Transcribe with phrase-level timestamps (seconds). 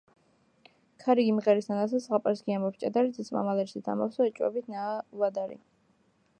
[1.03, 3.13] ქარი გიმღერის ნანასა, ზღაპარს გიამბობს ჭადარი..
[3.19, 5.63] ძეწმან ალერსით ამავსო ეჭვებით ნაავადარი